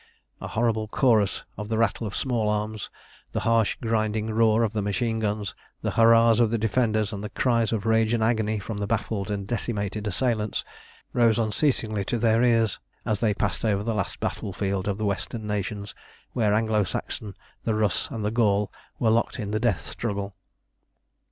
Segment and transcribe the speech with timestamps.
[0.41, 2.89] A horrible chorus of the rattle of small arms,
[3.33, 7.29] the harsh, grinding roar of the machine guns, the hurrahs of the defenders, and the
[7.29, 10.65] cries of rage and agony from the baffled and decimated assailants,
[11.13, 15.45] rose unceasingly to their ears as they passed over the last battlefield of the Western
[15.45, 15.93] nations,
[16.33, 20.35] where the Anglo Saxon, the Russ, and the Gaul were locked in the death struggle.